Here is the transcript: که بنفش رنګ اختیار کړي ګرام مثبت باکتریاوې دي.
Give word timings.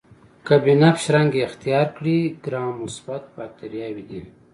که 0.45 0.55
بنفش 0.65 1.05
رنګ 1.15 1.31
اختیار 1.47 1.87
کړي 1.97 2.17
ګرام 2.45 2.73
مثبت 2.83 3.23
باکتریاوې 3.35 4.03
دي. 4.09 4.21